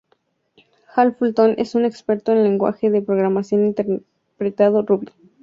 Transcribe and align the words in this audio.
Hal 0.95 1.13
Fulton 1.13 1.53
es 1.59 1.75
un 1.75 1.85
experto 1.85 2.31
en 2.31 2.41
lenguaje 2.41 2.89
de 2.89 3.03
programación 3.03 3.67
interpretado 3.67 4.81
Ruby. 4.81 5.09